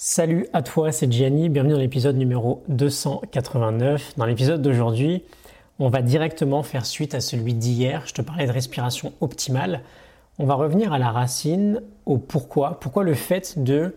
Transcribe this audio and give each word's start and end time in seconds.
Salut 0.00 0.46
à 0.52 0.62
toi, 0.62 0.92
c'est 0.92 1.10
Gianni, 1.10 1.48
bienvenue 1.48 1.72
dans 1.72 1.80
l'épisode 1.80 2.16
numéro 2.16 2.62
289. 2.68 4.12
Dans 4.16 4.26
l'épisode 4.26 4.62
d'aujourd'hui, 4.62 5.24
on 5.80 5.88
va 5.88 6.02
directement 6.02 6.62
faire 6.62 6.86
suite 6.86 7.16
à 7.16 7.20
celui 7.20 7.52
d'hier. 7.52 8.04
Je 8.06 8.14
te 8.14 8.22
parlais 8.22 8.46
de 8.46 8.52
respiration 8.52 9.12
optimale. 9.20 9.82
On 10.38 10.46
va 10.46 10.54
revenir 10.54 10.92
à 10.92 11.00
la 11.00 11.10
racine, 11.10 11.82
au 12.06 12.16
pourquoi. 12.16 12.78
Pourquoi 12.78 13.02
le 13.02 13.14
fait 13.14 13.58
de 13.58 13.96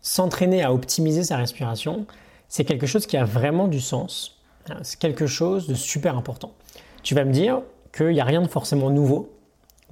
s'entraîner 0.00 0.62
à 0.62 0.72
optimiser 0.72 1.22
sa 1.22 1.36
respiration, 1.36 2.06
c'est 2.48 2.64
quelque 2.64 2.86
chose 2.86 3.04
qui 3.04 3.18
a 3.18 3.26
vraiment 3.26 3.68
du 3.68 3.82
sens. 3.82 4.40
C'est 4.80 4.98
quelque 4.98 5.26
chose 5.26 5.68
de 5.68 5.74
super 5.74 6.16
important. 6.16 6.54
Tu 7.02 7.14
vas 7.14 7.26
me 7.26 7.32
dire 7.32 7.60
qu'il 7.94 8.08
n'y 8.08 8.22
a 8.22 8.24
rien 8.24 8.40
de 8.40 8.48
forcément 8.48 8.88
nouveau 8.88 9.30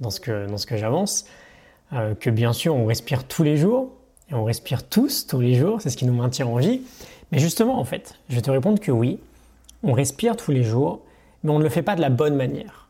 dans 0.01 0.09
ce 0.09 0.19
que, 0.19 0.65
que 0.65 0.75
j'avance, 0.75 1.27
euh, 1.93 2.15
que 2.15 2.31
bien 2.31 2.51
sûr 2.51 2.73
on 2.73 2.87
respire 2.87 3.25
tous 3.25 3.43
les 3.43 3.57
jours, 3.57 3.91
on 4.31 4.43
respire 4.43 4.87
tous, 4.87 5.27
tous 5.27 5.39
les 5.39 5.55
jours, 5.55 5.81
c'est 5.81 5.89
ce 5.89 5.97
qui 5.97 6.05
nous 6.05 6.13
maintient 6.13 6.47
en 6.47 6.57
vie. 6.57 6.81
Mais 7.31 7.39
justement, 7.39 7.79
en 7.79 7.83
fait, 7.85 8.15
je 8.29 8.35
vais 8.35 8.41
te 8.41 8.51
répondre 8.51 8.79
que 8.79 8.91
oui, 8.91 9.19
on 9.83 9.93
respire 9.93 10.35
tous 10.35 10.51
les 10.51 10.63
jours, 10.63 11.01
mais 11.43 11.51
on 11.51 11.59
ne 11.59 11.63
le 11.63 11.69
fait 11.69 11.81
pas 11.81 11.95
de 11.95 12.01
la 12.01 12.09
bonne 12.09 12.35
manière. 12.35 12.87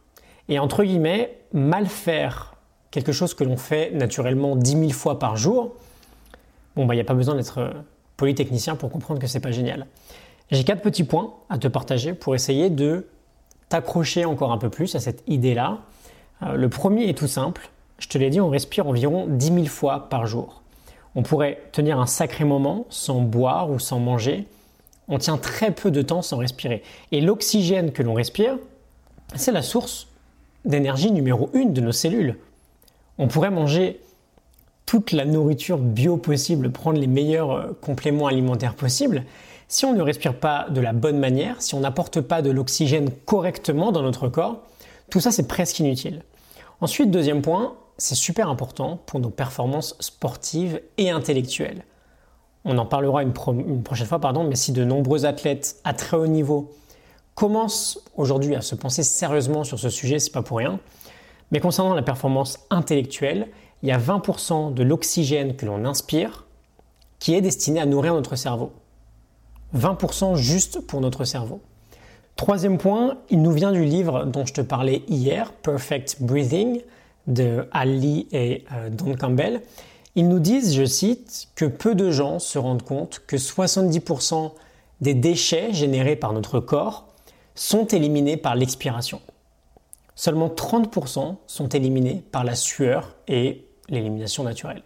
Et 0.48 0.60
entre 0.60 0.84
guillemets, 0.84 1.38
mal 1.54 1.88
faire 1.88 2.56
quelque 2.92 3.12
chose 3.12 3.34
que 3.34 3.44
l'on 3.44 3.58
fait 3.58 3.92
naturellement 3.92 4.56
10 4.56 4.72
000 4.72 4.90
fois 4.92 5.20
par 5.20 5.36
jour, 5.36 5.74
bon, 6.76 6.86
bah, 6.86 6.94
il 6.94 6.98
n'y 6.98 7.02
a 7.02 7.06
pas 7.06 7.14
besoin 7.14 7.36
d'être 7.36 7.58
euh, 7.58 7.72
polytechnicien 8.18 8.76
pour 8.76 8.90
comprendre 8.90 9.20
que 9.20 9.28
c'est 9.28 9.40
pas 9.40 9.52
génial. 9.52 9.88
J'ai 10.52 10.64
quatre 10.64 10.82
petits 10.82 11.04
points 11.04 11.34
à 11.50 11.58
te 11.58 11.68
partager 11.68 12.14
pour 12.14 12.36
essayer 12.36 12.70
de 12.70 13.08
t'accrocher 13.68 14.26
encore 14.26 14.52
un 14.52 14.58
peu 14.58 14.70
plus 14.70 14.96
à 14.96 15.00
cette 15.00 15.24
idée-là. 15.28 15.80
Euh, 16.44 16.54
le 16.56 16.70
premier 16.70 17.10
est 17.10 17.18
tout 17.18 17.28
simple. 17.28 17.70
Je 17.98 18.08
te 18.08 18.18
l'ai 18.18 18.30
dit, 18.30 18.40
on 18.40 18.50
respire 18.50 18.88
environ 18.88 19.26
10 19.28 19.46
000 19.48 19.66
fois 19.66 20.08
par 20.10 20.28
jour. 20.28 20.62
On 21.16 21.24
pourrait 21.24 21.62
tenir 21.72 22.00
un 22.00 22.06
sacré 22.06 22.44
moment 22.44 22.86
sans 22.90 23.22
boire 23.22 23.70
ou 23.72 23.80
sans 23.80 24.00
manger. 24.00 24.48
On 25.08 25.18
tient 25.18 25.38
très 25.38 25.72
peu 25.72 25.92
de 25.92 26.02
temps 26.02 26.22
sans 26.22 26.38
respirer. 26.38 26.84
Et 27.12 27.22
l'oxygène 27.22 27.92
que 27.92 28.04
l'on 28.04 28.14
respire, 28.14 28.58
c'est 29.36 29.52
la 29.52 29.62
source 29.62 30.08
d'énergie 30.66 31.12
numéro 31.12 31.50
une 31.54 31.74
de 31.74 31.82
nos 31.82 31.92
cellules. 31.92 32.38
On 33.18 33.28
pourrait 33.28 33.52
manger 33.52 34.02
toute 34.86 35.12
la 35.12 35.26
nourriture 35.26 35.78
bio 35.78 36.18
possible, 36.18 36.72
prendre 36.72 37.00
les 37.00 37.08
meilleurs 37.08 37.52
euh, 37.52 37.78
compléments 37.82 38.28
alimentaires 38.28 38.76
possibles. 38.76 39.24
Si 39.68 39.86
on 39.86 39.94
ne 39.94 40.02
respire 40.02 40.36
pas 40.36 40.68
de 40.70 40.80
la 40.80 40.94
bonne 40.94 41.18
manière, 41.18 41.62
si 41.62 41.74
on 41.74 41.80
n'apporte 41.80 42.22
pas 42.22 42.42
de 42.42 42.52
l'oxygène 42.52 43.10
correctement 43.26 43.92
dans 43.92 44.04
notre 44.04 44.28
corps, 44.28 44.62
tout 45.10 45.20
ça 45.20 45.32
c'est 45.32 45.48
presque 45.48 45.80
inutile. 45.80 46.22
Ensuite, 46.82 47.10
deuxième 47.10 47.42
point, 47.42 47.74
c'est 47.98 48.16
super 48.16 48.50
important 48.50 49.00
pour 49.06 49.20
nos 49.20 49.30
performances 49.30 49.96
sportives 50.00 50.82
et 50.98 51.10
intellectuelles. 51.10 51.86
On 52.66 52.78
en 52.78 52.86
parlera 52.86 53.22
une, 53.22 53.32
prochaine 53.32 54.08
fois, 54.08 54.20
pardon, 54.20 54.44
mais 54.44 54.56
si 54.56 54.72
de 54.72 54.84
nombreux 54.84 55.26
athlètes 55.26 55.80
à 55.84 55.94
très 55.94 56.18
haut 56.18 56.28
niveau 56.28 56.74
commencent 57.36 58.00
aujourd'hui 58.16 58.56
à 58.56 58.62
se 58.62 58.76
penser 58.76 59.04
sérieusement 59.04 59.64
sur 59.64 59.78
ce 59.78 59.90
sujet, 59.90 60.20
c'est 60.20 60.32
pas 60.32 60.42
pour 60.42 60.58
rien. 60.58 60.80
Mais 61.52 61.60
concernant 61.60 61.94
la 61.94 62.02
performance 62.02 62.60
intellectuelle, 62.72 63.50
il 63.84 63.90
y 63.90 63.92
a 63.92 64.00
20% 64.00 64.74
de 64.74 64.84
l'oxygène 64.84 65.56
que 65.56 65.66
l'on 65.66 65.86
inspire 65.86 66.46
qui 67.20 67.36
est 67.36 67.42
destiné 67.42 67.80
à 67.80 67.86
nourrir 67.86 68.14
notre 68.14 68.36
cerveau. 68.36 68.72
20% 69.76 70.36
juste 70.36 70.80
pour 70.82 71.02
notre 71.02 71.24
cerveau. 71.24 71.62
Troisième 72.36 72.78
point, 72.78 73.18
il 73.30 73.42
nous 73.42 73.52
vient 73.52 73.72
du 73.72 73.86
livre 73.86 74.26
dont 74.26 74.46
je 74.46 74.54
te 74.54 74.62
parlais 74.62 75.04
hier, 75.08 75.54
Perfect 75.54 76.18
Breathing, 76.22 76.82
de 77.28 77.68
Ali 77.72 78.28
et 78.32 78.64
euh, 78.72 78.90
Don 78.90 79.16
Campbell, 79.16 79.62
ils 80.16 80.28
nous 80.28 80.40
disent, 80.40 80.74
je 80.74 80.86
cite, 80.86 81.50
que 81.56 81.66
peu 81.66 81.96
de 81.96 82.12
gens 82.12 82.40
se 82.40 82.58
rendent 82.58 82.84
compte 82.84 83.22
que 83.28 83.36
70% 83.36 84.52
des 85.02 85.14
déchets 85.14 85.74
générés 85.74 86.16
par 86.16 86.34
notre 86.34 86.60
corps 86.60 87.08
sont 87.54 87.86
éliminés 87.86 88.38
par 88.38 88.56
l'expiration. 88.56 89.22
Seulement 90.16 90.48
30% 90.48 91.36
sont 91.48 91.70
éliminés 91.70 92.24
par 92.32 92.44
la 92.44 92.56
sueur 92.56 93.16
et 93.28 93.66
l'élimination 93.90 94.44
naturelle. 94.44 94.84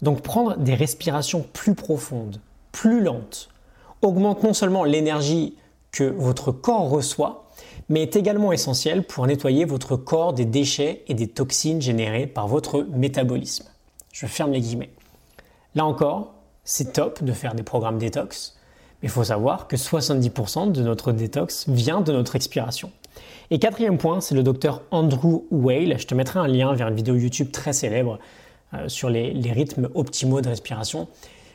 Donc 0.00 0.22
prendre 0.22 0.56
des 0.56 0.74
respirations 0.74 1.44
plus 1.52 1.74
profondes, 1.74 2.40
plus 2.72 3.02
lentes, 3.02 3.48
augmente 4.00 4.42
non 4.42 4.54
seulement 4.54 4.84
l'énergie 4.84 5.56
que 5.92 6.04
votre 6.04 6.50
corps 6.50 6.88
reçoit, 6.88 7.50
mais 7.88 8.02
est 8.02 8.16
également 8.16 8.52
essentiel 8.52 9.04
pour 9.04 9.26
nettoyer 9.26 9.64
votre 9.64 9.96
corps 9.96 10.32
des 10.32 10.44
déchets 10.44 11.02
et 11.08 11.14
des 11.14 11.28
toxines 11.28 11.82
générées 11.82 12.26
par 12.26 12.48
votre 12.48 12.82
métabolisme. 12.82 13.66
Je 14.12 14.26
ferme 14.26 14.52
les 14.52 14.60
guillemets. 14.60 14.90
Là 15.74 15.84
encore, 15.84 16.34
c'est 16.64 16.92
top 16.92 17.24
de 17.24 17.32
faire 17.32 17.54
des 17.54 17.62
programmes 17.62 17.98
détox, 17.98 18.56
mais 19.02 19.08
il 19.08 19.10
faut 19.10 19.24
savoir 19.24 19.68
que 19.68 19.76
70% 19.76 20.72
de 20.72 20.82
notre 20.82 21.12
détox 21.12 21.68
vient 21.68 22.00
de 22.00 22.12
notre 22.12 22.36
expiration. 22.36 22.90
Et 23.50 23.58
quatrième 23.58 23.98
point, 23.98 24.20
c'est 24.20 24.34
le 24.34 24.42
docteur 24.42 24.82
Andrew 24.90 25.44
Whale. 25.50 25.98
Je 25.98 26.06
te 26.06 26.14
mettrai 26.14 26.38
un 26.38 26.46
lien 26.46 26.72
vers 26.74 26.88
une 26.88 26.94
vidéo 26.94 27.16
YouTube 27.16 27.50
très 27.52 27.72
célèbre 27.72 28.18
euh, 28.74 28.88
sur 28.88 29.10
les, 29.10 29.32
les, 29.32 29.52
rythmes 29.52 29.90
optimaux 29.94 30.40
de 30.40 30.48
respiration, 30.48 31.08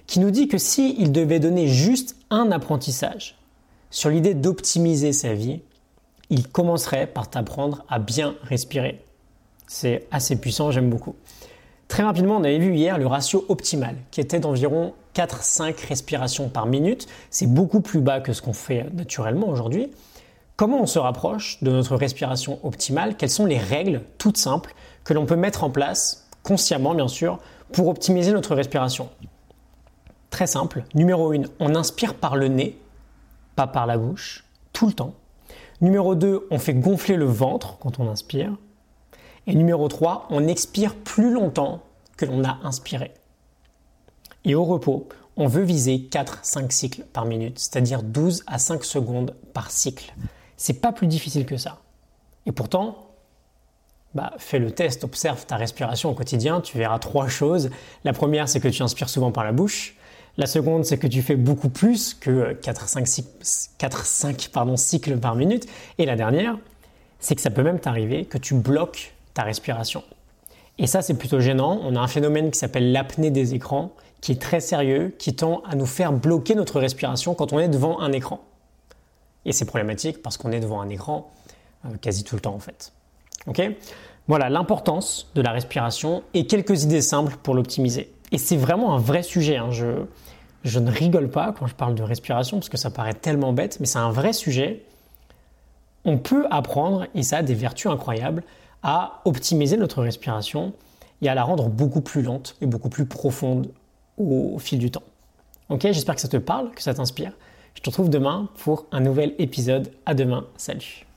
qui 0.05 0.19
nous 0.19 0.29
dit 0.29 0.47
que 0.47 0.57
s'il 0.57 1.11
devait 1.11 1.39
donner 1.39 1.67
juste 1.67 2.15
un 2.29 2.51
apprentissage 2.51 3.37
sur 3.89 4.09
l'idée 4.09 4.33
d'optimiser 4.33 5.13
sa 5.13 5.33
vie, 5.33 5.61
il 6.29 6.47
commencerait 6.47 7.07
par 7.07 7.29
t'apprendre 7.29 7.85
à 7.89 7.99
bien 7.99 8.35
respirer. 8.43 9.03
C'est 9.67 10.07
assez 10.11 10.35
puissant, 10.35 10.71
j'aime 10.71 10.89
beaucoup. 10.89 11.15
Très 11.87 12.03
rapidement, 12.03 12.37
on 12.37 12.43
avait 12.43 12.59
vu 12.59 12.75
hier 12.75 12.97
le 12.97 13.07
ratio 13.07 13.45
optimal 13.47 13.95
qui 14.11 14.19
était 14.19 14.39
d'environ 14.39 14.93
4-5 15.15 15.87
respirations 15.87 16.49
par 16.49 16.65
minute. 16.65 17.07
C'est 17.29 17.47
beaucoup 17.47 17.81
plus 17.81 18.01
bas 18.01 18.19
que 18.19 18.33
ce 18.33 18.41
qu'on 18.41 18.53
fait 18.53 18.85
naturellement 18.93 19.47
aujourd'hui. 19.47 19.91
Comment 20.57 20.81
on 20.81 20.85
se 20.85 20.99
rapproche 20.99 21.63
de 21.63 21.71
notre 21.71 21.95
respiration 21.95 22.59
optimale? 22.63 23.15
Quelles 23.15 23.29
sont 23.29 23.45
les 23.45 23.57
règles 23.57 24.01
toutes 24.17 24.37
simples 24.37 24.73
que 25.03 25.13
l'on 25.13 25.25
peut 25.25 25.35
mettre 25.35 25.63
en 25.63 25.69
place, 25.69 26.27
consciemment 26.43 26.95
bien 26.95 27.07
sûr, 27.07 27.39
pour 27.71 27.87
optimiser 27.87 28.31
notre 28.31 28.55
respiration? 28.55 29.09
Très 30.29 30.47
simple. 30.47 30.83
Numéro 30.93 31.31
1, 31.31 31.43
on 31.59 31.75
inspire 31.75 32.15
par 32.15 32.35
le 32.35 32.47
nez, 32.47 32.77
pas 33.55 33.67
par 33.67 33.85
la 33.85 33.97
bouche, 33.97 34.45
tout 34.73 34.87
le 34.87 34.93
temps. 34.93 35.13
Numéro 35.79 36.15
2, 36.15 36.47
on 36.49 36.57
fait 36.57 36.73
gonfler 36.73 37.17
le 37.17 37.25
ventre 37.25 37.77
quand 37.77 37.99
on 37.99 38.09
inspire. 38.09 38.55
Et 39.45 39.53
numéro 39.53 39.87
3, 39.87 40.27
on 40.31 40.47
expire 40.47 40.95
plus 40.95 41.31
longtemps 41.31 41.81
que 42.17 42.25
l'on 42.25 42.43
a 42.43 42.57
inspiré. 42.63 43.13
Et 44.43 44.55
au 44.55 44.63
repos, 44.63 45.07
on 45.35 45.47
veut 45.47 45.63
viser 45.63 46.09
4-5 46.09 46.71
cycles 46.71 47.03
par 47.13 47.25
minute, 47.25 47.59
c'est-à-dire 47.59 48.01
12 48.01 48.43
à 48.47 48.57
5 48.57 48.83
secondes 48.83 49.35
par 49.53 49.69
cycle. 49.69 50.13
C'est 50.57 50.81
pas 50.81 50.91
plus 50.91 51.05
difficile 51.05 51.45
que 51.45 51.57
ça. 51.57 51.77
Et 52.47 52.51
pourtant, 52.51 53.07
bah, 54.15 54.33
fais 54.39 54.57
le 54.57 54.71
test, 54.71 55.03
observe 55.03 55.45
ta 55.45 55.57
respiration 55.57 56.09
au 56.09 56.13
quotidien, 56.13 56.61
tu 56.61 56.77
verras 56.77 56.97
trois 56.97 57.27
choses. 57.27 57.69
La 58.03 58.13
première, 58.13 58.49
c'est 58.49 58.59
que 58.59 58.67
tu 58.67 58.81
inspires 58.81 59.09
souvent 59.09 59.31
par 59.31 59.43
la 59.43 59.51
bouche. 59.51 59.96
La 60.37 60.45
seconde, 60.45 60.85
c'est 60.85 60.97
que 60.97 61.07
tu 61.07 61.21
fais 61.21 61.35
beaucoup 61.35 61.69
plus 61.69 62.13
que 62.13 62.53
4-5 62.53 64.49
pardon, 64.51 64.77
cycles 64.77 65.17
par 65.17 65.35
minute. 65.35 65.67
Et 65.97 66.05
la 66.05 66.15
dernière, 66.15 66.57
c'est 67.19 67.35
que 67.35 67.41
ça 67.41 67.49
peut 67.49 67.63
même 67.63 67.79
t'arriver 67.79 68.25
que 68.25 68.37
tu 68.37 68.53
bloques 68.53 69.13
ta 69.33 69.43
respiration. 69.43 70.03
Et 70.77 70.85
ça, 70.85 71.01
c'est 71.01 71.15
plutôt 71.15 71.39
gênant. 71.39 71.79
On 71.83 71.95
a 71.95 71.99
un 71.99 72.07
phénomène 72.07 72.51
qui 72.51 72.59
s'appelle 72.59 72.91
l'apnée 72.91 73.31
des 73.31 73.55
écrans, 73.55 73.93
qui 74.21 74.31
est 74.31 74.41
très 74.41 74.59
sérieux, 74.59 75.15
qui 75.17 75.35
tend 75.35 75.63
à 75.67 75.75
nous 75.75 75.87
faire 75.87 76.13
bloquer 76.13 76.53
notre 76.53 76.79
respiration 76.79 77.33
quand 77.33 77.51
on 77.51 77.59
est 77.59 77.67
devant 77.67 77.99
un 77.99 78.11
écran. 78.11 78.41
Et 79.45 79.53
c'est 79.53 79.65
problématique 79.65 80.21
parce 80.21 80.37
qu'on 80.37 80.51
est 80.51 80.59
devant 80.59 80.81
un 80.81 80.89
écran 80.89 81.31
euh, 81.85 81.89
quasi 81.99 82.23
tout 82.23 82.35
le 82.35 82.41
temps 82.41 82.53
en 82.53 82.59
fait. 82.59 82.91
Ok? 83.47 83.61
Voilà 84.27 84.49
l'importance 84.49 85.31
de 85.35 85.41
la 85.41 85.51
respiration 85.51 86.21
et 86.33 86.47
quelques 86.47 86.83
idées 86.83 87.01
simples 87.01 87.37
pour 87.41 87.55
l'optimiser. 87.55 88.11
Et 88.31 88.37
c'est 88.37 88.57
vraiment 88.57 88.93
un 88.93 88.99
vrai 88.99 89.23
sujet. 89.23 89.57
Hein. 89.57 89.71
Je, 89.71 90.05
je 90.63 90.79
ne 90.79 90.91
rigole 90.91 91.29
pas 91.29 91.53
quand 91.53 91.67
je 91.67 91.75
parle 91.75 91.95
de 91.95 92.03
respiration 92.03 92.57
parce 92.57 92.69
que 92.69 92.77
ça 92.77 92.89
paraît 92.89 93.13
tellement 93.13 93.53
bête, 93.53 93.79
mais 93.79 93.85
c'est 93.85 93.99
un 93.99 94.11
vrai 94.11 94.33
sujet. 94.33 94.83
On 96.05 96.17
peut 96.17 96.45
apprendre, 96.51 97.05
et 97.15 97.23
ça 97.23 97.37
a 97.37 97.41
des 97.41 97.53
vertus 97.53 97.91
incroyables, 97.91 98.43
à 98.83 99.21
optimiser 99.25 99.77
notre 99.77 100.01
respiration 100.01 100.73
et 101.21 101.29
à 101.29 101.35
la 101.35 101.43
rendre 101.43 101.67
beaucoup 101.67 102.01
plus 102.01 102.21
lente 102.21 102.55
et 102.61 102.65
beaucoup 102.65 102.89
plus 102.89 103.05
profonde 103.05 103.71
au 104.17 104.57
fil 104.59 104.79
du 104.79 104.91
temps. 104.91 105.03
Ok, 105.69 105.81
j'espère 105.81 106.15
que 106.15 106.21
ça 106.21 106.27
te 106.27 106.37
parle, 106.37 106.71
que 106.71 106.81
ça 106.81 106.93
t'inspire. 106.93 107.33
Je 107.75 107.81
te 107.81 107.89
retrouve 107.89 108.09
demain 108.09 108.49
pour 108.55 108.85
un 108.91 109.01
nouvel 109.01 109.35
épisode. 109.37 109.91
À 110.05 110.13
demain, 110.13 110.45
salut. 110.57 111.05